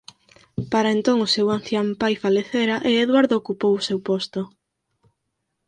[0.71, 4.41] Para entón o seu ancián pai falecera e Eduardo ocupou o seu posto.